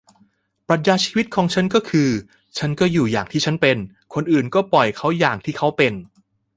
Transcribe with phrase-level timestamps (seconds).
[0.67, 2.09] ปรัชญาชีวิตของฉันก็คือ
[2.57, 3.77] ฉันก็อยู่อย่างที่ฉันเป็น
[4.13, 5.93] คนอื่นก็ปล่อยเขาอย่างที่เขาเป็น